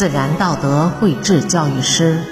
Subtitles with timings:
[0.00, 2.24] 自然道德绘制教育师，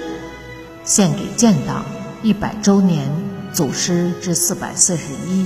[0.83, 1.85] 献给建党
[2.23, 3.11] 一百周年
[3.53, 5.45] 祖师之四百四十一，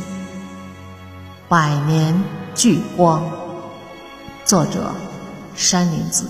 [1.49, 2.23] 百年
[2.55, 3.29] 聚光。
[4.45, 4.93] 作者：
[5.53, 6.23] 山林子。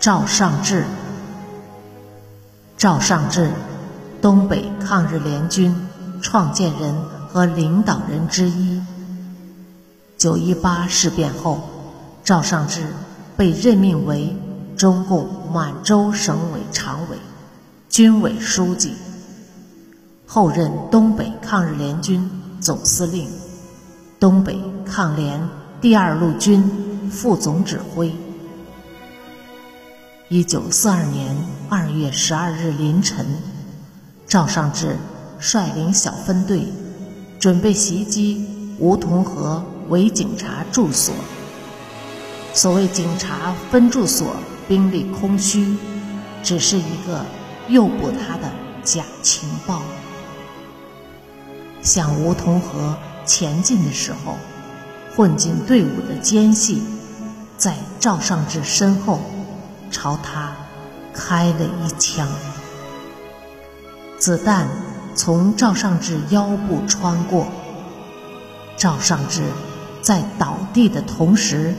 [0.00, 0.84] 赵尚志，
[2.76, 3.52] 赵尚志，
[4.20, 5.86] 东北抗日联军
[6.20, 7.00] 创建人
[7.32, 8.82] 和领导人之一。
[10.18, 11.60] 九一八事变后，
[12.24, 12.82] 赵尚志。
[13.40, 14.36] 被任命为
[14.76, 17.16] 中共满洲省委常委、
[17.88, 18.92] 军委书记，
[20.26, 22.30] 后任东北抗日联军
[22.60, 23.30] 总司令、
[24.18, 25.40] 东北抗联
[25.80, 26.62] 第二路军
[27.10, 28.14] 副总指挥。
[30.28, 31.34] 一九四二年
[31.70, 33.24] 二月十二日凌晨，
[34.26, 34.98] 赵尚志
[35.38, 36.66] 率领小分队
[37.38, 41.14] 准备袭击梧桐河伪警察住所。
[42.52, 44.34] 所谓警察分驻所
[44.66, 45.76] 兵力空虚，
[46.42, 47.24] 只是一个
[47.68, 48.50] 诱捕他的
[48.82, 49.80] 假情报。
[51.80, 54.36] 向梧桐河前进的时候，
[55.16, 56.82] 混进队伍的奸细
[57.56, 59.20] 在赵尚志身后
[59.90, 60.54] 朝他
[61.14, 62.28] 开了一枪，
[64.18, 64.68] 子弹
[65.14, 67.46] 从赵尚志腰部穿过，
[68.76, 69.42] 赵尚志
[70.02, 71.74] 在倒地的同时。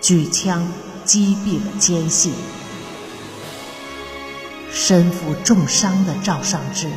[0.00, 0.66] 举枪
[1.04, 2.32] 击毙了奸细，
[4.70, 6.88] 身负重伤的赵尚志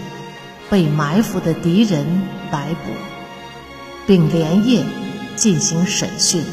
[0.70, 2.06] 被埋伏的敌人
[2.52, 2.92] 逮捕，
[4.06, 4.86] 并连夜
[5.36, 6.44] 进行审讯。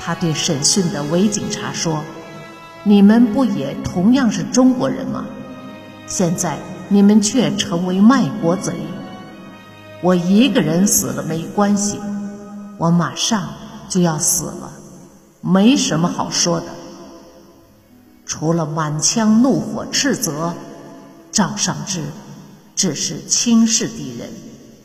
[0.00, 2.02] 他对审讯的伪警察说
[2.84, 5.26] ：“你们不也同样是中国人吗？
[6.06, 8.72] 现在你们却成为卖国贼。
[10.00, 12.00] 我一个人死了没关系，
[12.78, 13.50] 我马上
[13.90, 14.72] 就要死了。”
[15.40, 16.66] 没什么好说的，
[18.26, 20.54] 除了满腔怒火斥责，
[21.32, 22.04] 赵尚志
[22.76, 24.28] 只是轻视敌人，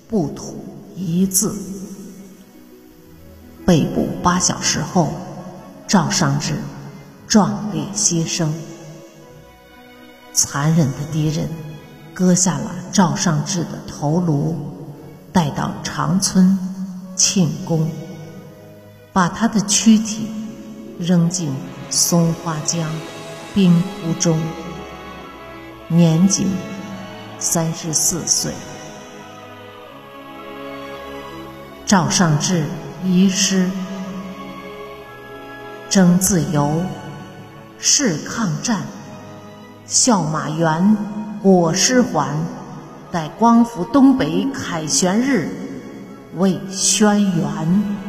[0.07, 0.63] 不吐
[0.95, 1.53] 一字。
[3.65, 5.11] 被捕八小时后，
[5.87, 6.55] 赵尚志
[7.27, 8.49] 壮烈牺牲。
[10.31, 11.49] 残忍的敌人
[12.13, 14.55] 割下了赵尚志的头颅，
[15.33, 16.57] 带到长春
[17.15, 17.89] 庆功，
[19.11, 20.29] 把他的躯体。
[20.97, 21.53] 扔进
[21.89, 22.89] 松花江
[23.53, 24.39] 冰湖中，
[25.89, 26.47] 年仅
[27.37, 28.53] 三十四岁。
[31.85, 32.65] 赵尚志
[33.03, 33.69] 遗诗：
[35.89, 36.81] 争自由，
[37.77, 38.83] 誓抗战，
[39.85, 40.95] 笑马原，
[41.43, 42.37] 裹尸还，
[43.11, 45.49] 待光复东北凯旋日，
[46.37, 48.04] 为轩辕。